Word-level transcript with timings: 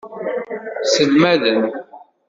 Sselmaden. 0.83 1.59